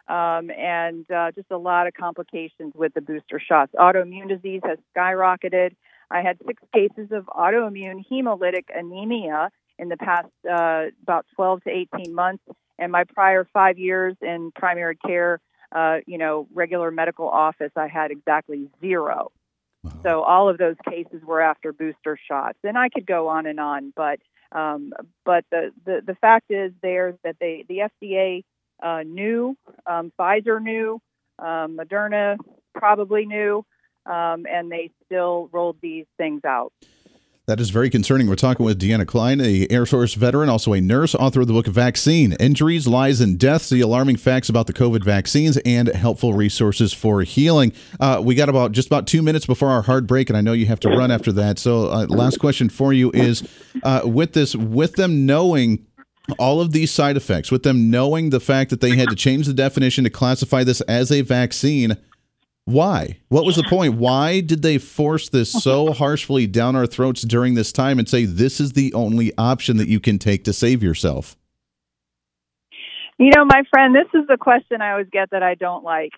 [0.07, 3.71] Um, and uh, just a lot of complications with the booster shots.
[3.73, 5.75] Autoimmune disease has skyrocketed.
[6.11, 11.69] I had six cases of autoimmune hemolytic anemia in the past uh, about 12 to
[11.69, 12.43] 18 months
[12.83, 15.39] and my prior five years in primary care,
[15.71, 19.31] uh, you know, regular medical office, I had exactly zero.
[19.83, 19.91] Wow.
[20.03, 23.59] So all of those cases were after booster shots, and I could go on and
[23.59, 23.93] on.
[23.95, 24.19] But
[24.51, 24.91] um,
[25.25, 28.43] but the, the the fact is there that they the FDA
[28.81, 31.01] uh, knew, um, Pfizer knew,
[31.39, 32.37] um, Moderna
[32.75, 33.65] probably knew,
[34.05, 36.73] um, and they still rolled these things out.
[37.45, 38.27] That is very concerning.
[38.27, 41.51] We're talking with Deanna Kline, a Air Force veteran, also a nurse, author of the
[41.51, 46.33] book Vaccine Injuries, Lies, and Deaths The Alarming Facts About the COVID Vaccines and Helpful
[46.33, 47.73] Resources for Healing.
[47.99, 50.53] Uh, we got about just about two minutes before our hard break, and I know
[50.53, 51.59] you have to run after that.
[51.59, 53.45] So, uh, last question for you is
[53.83, 55.85] uh, with this, with them knowing
[56.39, 59.47] all of these side effects, with them knowing the fact that they had to change
[59.47, 61.97] the definition to classify this as a vaccine
[62.65, 63.17] why?
[63.27, 63.95] What was the point?
[63.95, 68.25] Why did they force this so harshly down our throats during this time and say
[68.25, 71.35] this is the only option that you can take to save yourself?
[73.19, 76.13] You know, my friend, this is the question I always get that I don't like.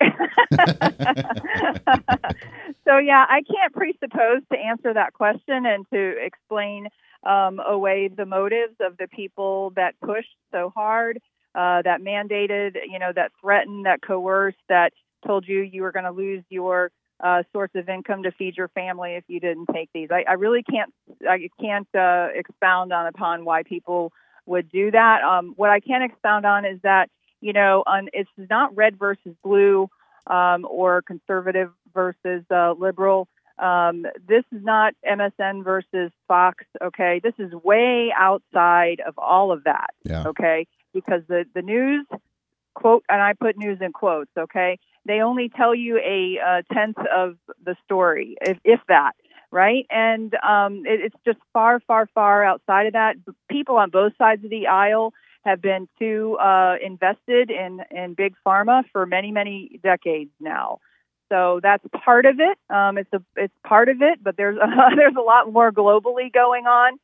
[2.84, 6.88] so, yeah, I can't presuppose to answer that question and to explain
[7.24, 11.18] um, away the motives of the people that pushed so hard,
[11.54, 14.92] uh, that mandated, you know, that threatened, that coerced, that
[15.24, 16.90] told you you were going to lose your
[17.22, 20.08] uh, source of income to feed your family if you didn't take these.
[20.10, 20.92] I, I really can't
[21.28, 24.12] I can't uh, expound on upon why people
[24.44, 25.22] would do that.
[25.22, 27.08] Um, what I can expound on is that
[27.40, 29.88] you know on, it's not red versus blue
[30.26, 33.28] um, or conservative versus uh, liberal.
[33.58, 36.64] Um, this is not MSN versus Fox.
[36.82, 39.90] Okay, this is way outside of all of that.
[40.04, 40.24] Yeah.
[40.26, 42.06] Okay, because the the news
[42.74, 44.30] quote and I put news in quotes.
[44.38, 49.12] Okay, they only tell you a, a tenth of the story, if, if that,
[49.50, 49.86] right?
[49.90, 53.16] And um, it, it's just far, far, far outside of that.
[53.50, 55.12] People on both sides of the aisle
[55.44, 60.80] have been too uh, invested in, in big pharma for many, many decades now.
[61.30, 62.58] so that's part of it.
[62.74, 64.58] Um, it's a it's part of it, but there's
[64.96, 66.98] there's a lot more globally going on.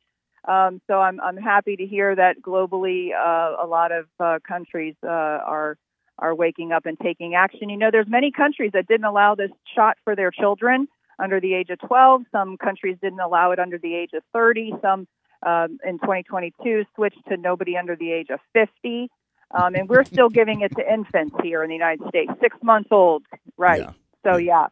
[0.45, 4.95] Um, so I'm I'm happy to hear that globally uh, a lot of uh, countries
[5.03, 5.77] uh, are
[6.19, 7.69] are waking up and taking action.
[7.69, 10.87] You know, there's many countries that didn't allow this shot for their children
[11.19, 12.23] under the age of 12.
[12.31, 14.73] Some countries didn't allow it under the age of 30.
[14.81, 15.07] Some
[15.45, 19.09] um, in 2022 switched to nobody under the age of 50.
[19.51, 22.89] Um, and we're still giving it to infants here in the United States, six months
[22.91, 23.23] old,
[23.57, 23.81] right?
[23.81, 23.91] Yeah.
[24.23, 24.67] So yeah.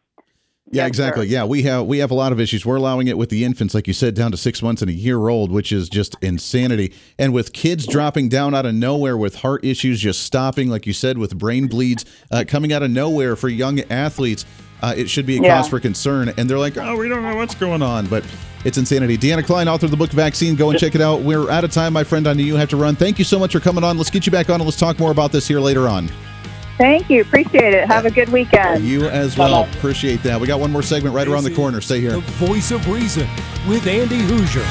[0.70, 1.26] Yeah, yes, exactly.
[1.26, 1.32] Sir.
[1.32, 2.64] Yeah, we have we have a lot of issues.
[2.64, 4.94] We're allowing it with the infants, like you said, down to six months and a
[4.94, 6.94] year old, which is just insanity.
[7.18, 10.92] And with kids dropping down out of nowhere with heart issues just stopping, like you
[10.92, 14.46] said, with brain bleeds uh, coming out of nowhere for young athletes,
[14.82, 15.58] uh, it should be a yeah.
[15.58, 16.32] cause for concern.
[16.36, 18.24] And they're like, oh, we don't know what's going on, but
[18.64, 19.18] it's insanity.
[19.18, 20.56] Deanna Kline, author of the book Vaccine.
[20.56, 21.22] Go and check it out.
[21.22, 22.26] We're out of time, my friend.
[22.26, 22.96] I know you have to run.
[22.96, 23.98] Thank you so much for coming on.
[23.98, 26.08] Let's get you back on and let's talk more about this here later on.
[26.78, 27.20] Thank you.
[27.20, 27.86] Appreciate it.
[27.86, 28.84] Have a good weekend.
[28.84, 29.64] You as well.
[29.64, 29.78] Bye-bye.
[29.78, 30.40] Appreciate that.
[30.40, 31.80] We got one more segment right around the corner.
[31.80, 32.12] Stay here.
[32.12, 33.28] The voice of reason
[33.68, 34.66] with Andy Hooser.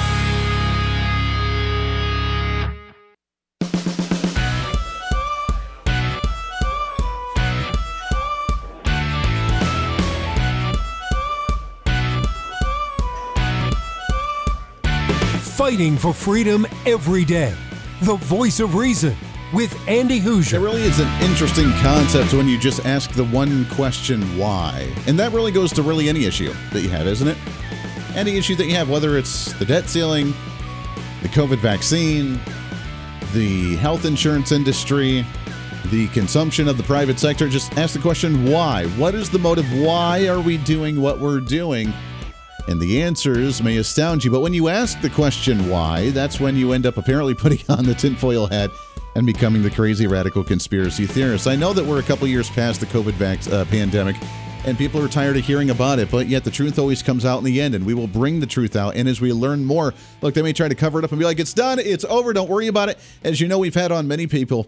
[15.55, 17.55] Fighting for freedom every day.
[18.01, 19.15] The voice of reason
[19.53, 20.53] with Andy Hooser.
[20.53, 24.91] It really is an interesting concept when you just ask the one question, why?
[25.07, 27.37] And that really goes to really any issue that you have, isn't it?
[28.15, 30.33] Any issue that you have, whether it's the debt ceiling,
[31.21, 32.39] the COVID vaccine,
[33.33, 35.25] the health insurance industry,
[35.87, 38.85] the consumption of the private sector, just ask the question, why?
[38.97, 39.65] What is the motive?
[39.73, 41.93] Why are we doing what we're doing?
[42.67, 46.55] And the answers may astound you, but when you ask the question why, that's when
[46.55, 48.71] you end up apparently putting on the tinfoil hat
[49.15, 51.47] and becoming the crazy radical conspiracy theorist.
[51.47, 54.15] I know that we're a couple years past the COVID vac- uh, pandemic
[54.63, 57.39] and people are tired of hearing about it, but yet the truth always comes out
[57.39, 58.95] in the end, and we will bring the truth out.
[58.95, 61.26] And as we learn more, look, they may try to cover it up and be
[61.26, 63.00] like, it's done, it's over, don't worry about it.
[63.24, 64.67] As you know, we've had on many people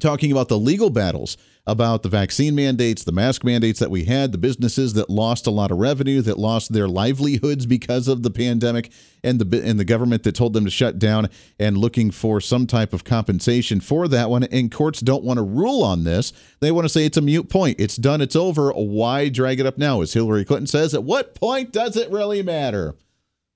[0.00, 1.36] talking about the legal battles
[1.66, 5.50] about the vaccine mandates, the mask mandates that we had, the businesses that lost a
[5.50, 8.90] lot of revenue, that lost their livelihoods because of the pandemic,
[9.22, 12.66] and the and the government that told them to shut down and looking for some
[12.66, 14.44] type of compensation for that one.
[14.44, 16.32] And courts don't want to rule on this.
[16.60, 17.78] They want to say it's a mute point.
[17.78, 18.20] It's done.
[18.20, 18.72] It's over.
[18.72, 20.00] Why drag it up now?
[20.00, 22.96] As Hillary Clinton says, at what point does it really matter?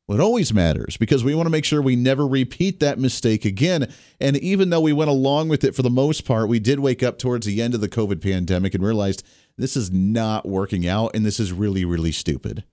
[0.06, 3.46] Well, it always matters because we want to make sure we never repeat that mistake
[3.46, 3.90] again.
[4.20, 7.02] And even though we went along with it for the most part, we did wake
[7.02, 9.24] up towards the end of the COVID pandemic and realized
[9.56, 12.64] this is not working out and this is really, really stupid.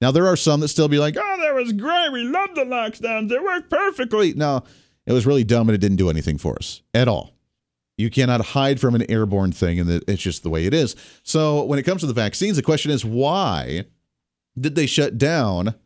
[0.00, 2.10] Now, there are some that still be like, oh, that was great.
[2.10, 3.28] We love the lockdowns.
[3.28, 4.34] They worked perfectly.
[4.34, 4.64] No,
[5.06, 7.34] it was really dumb and it didn't do anything for us at all.
[7.96, 10.96] You cannot hide from an airborne thing, and it's just the way it is.
[11.22, 13.84] So, when it comes to the vaccines, the question is why
[14.58, 15.76] did they shut down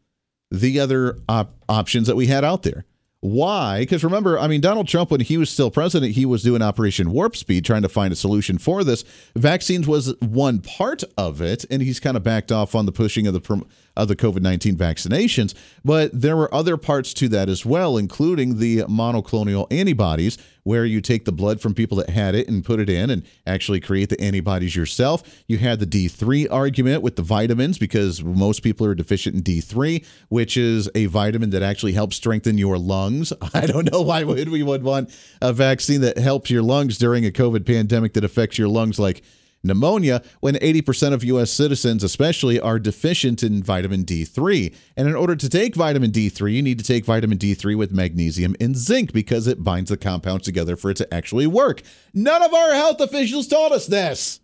[0.50, 2.84] the other op- options that we had out there.
[3.20, 3.80] Why?
[3.80, 7.10] Because remember, I mean, Donald Trump, when he was still president, he was doing Operation
[7.10, 9.02] Warp Speed, trying to find a solution for this.
[9.34, 13.26] Vaccines was one part of it, and he's kind of backed off on the pushing
[13.26, 13.64] of the
[13.98, 15.54] of the COVID nineteen vaccinations.
[15.84, 21.00] But there were other parts to that as well, including the monoclonal antibodies, where you
[21.00, 24.10] take the blood from people that had it and put it in and actually create
[24.10, 25.22] the antibodies yourself.
[25.46, 30.04] You had the D3 argument with the vitamins because most people are deficient in D3,
[30.28, 33.32] which is a vitamin that actually helps strengthen your lungs.
[33.54, 37.24] I don't know why would we would want a vaccine that helps your lungs during
[37.24, 39.22] a COVID pandemic that affects your lungs like
[39.62, 41.50] pneumonia when 80% of U.S.
[41.50, 44.74] citizens, especially, are deficient in vitamin D3.
[44.96, 48.54] And in order to take vitamin D3, you need to take vitamin D3 with magnesium
[48.60, 51.82] and zinc because it binds the compounds together for it to actually work.
[52.14, 54.40] None of our health officials taught us this.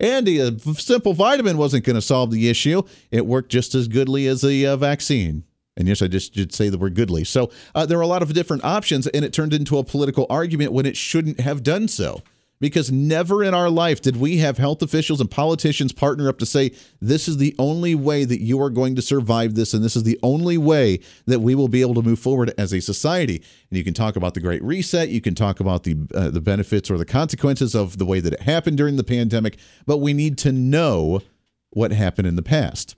[0.00, 2.82] Andy, a simple vitamin wasn't going to solve the issue.
[3.10, 5.44] It worked just as goodly as a uh, vaccine.
[5.76, 7.24] And yes, I just did say the word goodly.
[7.24, 10.26] So uh, there are a lot of different options, and it turned into a political
[10.28, 12.22] argument when it shouldn't have done so
[12.60, 16.46] because never in our life did we have health officials and politicians partner up to
[16.46, 19.96] say this is the only way that you are going to survive this and this
[19.96, 23.36] is the only way that we will be able to move forward as a society.
[23.70, 25.08] And you can talk about the great reset.
[25.08, 28.32] You can talk about the uh, the benefits or the consequences of the way that
[28.32, 29.58] it happened during the pandemic.
[29.86, 31.22] But we need to know
[31.70, 32.96] what happened in the past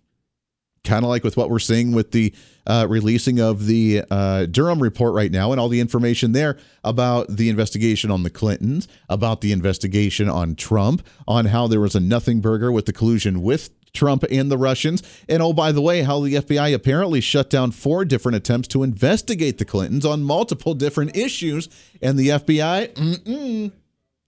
[0.84, 2.34] kind of like with what we're seeing with the
[2.66, 7.28] uh, releasing of the uh, Durham report right now and all the information there about
[7.28, 12.00] the investigation on the Clintons, about the investigation on Trump, on how there was a
[12.00, 15.02] nothing burger with the collusion with Trump and the Russians.
[15.28, 18.82] And oh, by the way, how the FBI apparently shut down four different attempts to
[18.82, 21.68] investigate the Clintons on multiple different issues.
[22.00, 23.72] And the FBI,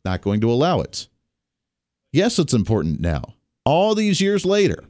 [0.04, 1.06] not going to allow it.
[2.12, 3.34] Yes, it's important now
[3.64, 4.84] all these years later,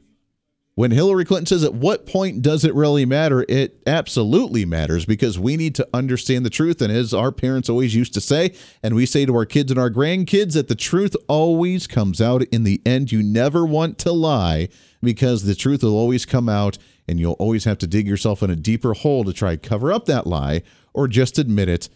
[0.75, 3.45] when Hillary Clinton says, At what point does it really matter?
[3.47, 6.81] It absolutely matters because we need to understand the truth.
[6.81, 9.79] And as our parents always used to say, and we say to our kids and
[9.79, 13.11] our grandkids, that the truth always comes out in the end.
[13.11, 14.69] You never want to lie
[15.01, 18.49] because the truth will always come out and you'll always have to dig yourself in
[18.49, 20.63] a deeper hole to try and cover up that lie
[20.93, 21.89] or just admit it,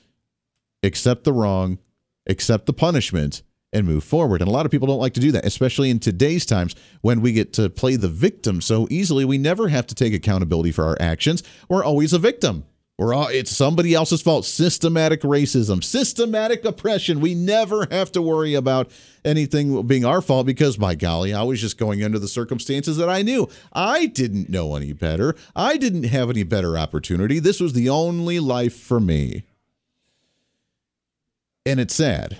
[0.83, 1.79] accept the wrong,
[2.27, 3.41] accept the punishment,
[3.77, 4.41] and move forward.
[4.41, 7.21] And a lot of people don't like to do that, especially in today's times when
[7.21, 9.23] we get to play the victim so easily.
[9.23, 11.43] We never have to take accountability for our actions.
[11.69, 12.65] We're always a victim.
[12.97, 14.43] We're all, it's somebody else's fault.
[14.45, 17.19] Systematic racism, systematic oppression.
[17.21, 18.89] We never have to worry about
[19.23, 23.07] anything being our fault because, by golly, I was just going under the circumstances that
[23.07, 23.47] I knew.
[23.71, 25.35] I didn't know any better.
[25.55, 27.37] I didn't have any better opportunity.
[27.37, 29.43] This was the only life for me.
[31.67, 32.39] And it's sad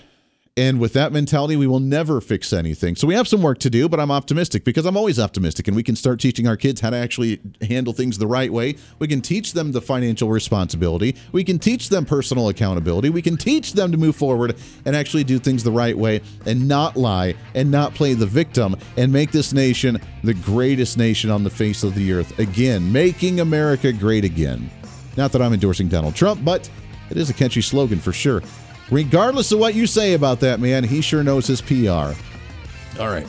[0.58, 2.96] and with that mentality, we will never fix anything.
[2.96, 5.68] So we have some work to do, but I'm optimistic because I'm always optimistic.
[5.68, 8.74] And we can start teaching our kids how to actually handle things the right way.
[8.98, 11.14] We can teach them the financial responsibility.
[11.30, 13.08] We can teach them personal accountability.
[13.08, 16.66] We can teach them to move forward and actually do things the right way and
[16.66, 21.44] not lie and not play the victim and make this nation the greatest nation on
[21.44, 24.68] the face of the earth again, making America great again.
[25.16, 26.68] Not that I'm endorsing Donald Trump, but
[27.10, 28.42] it is a catchy slogan for sure.
[28.90, 32.14] Regardless of what you say about that man, he sure knows his PR.
[33.00, 33.26] All right.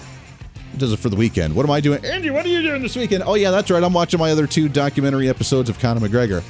[0.78, 1.56] Does it for the weekend.
[1.56, 2.06] What am I doing?
[2.06, 3.24] Andy, what are you doing this weekend?
[3.26, 3.84] Oh, yeah, that's right.
[3.84, 6.44] I'm watching my other two documentary episodes of Conor McGregor.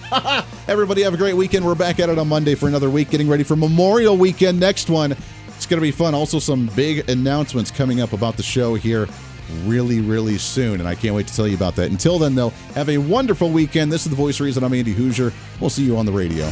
[0.68, 1.66] Everybody have a great weekend.
[1.66, 4.60] We're back at it on Monday for another week, getting ready for Memorial Weekend.
[4.60, 5.16] Next one.
[5.48, 6.14] It's going to be fun.
[6.14, 9.08] Also, some big announcements coming up about the show here
[9.66, 10.80] really, really soon.
[10.80, 11.90] And I can't wait to tell you about that.
[11.90, 13.92] Until then, though, have a wonderful weekend.
[13.92, 14.64] This is The Voice Reason.
[14.64, 15.34] I'm Andy Hooser.
[15.60, 16.50] We'll see you on the radio.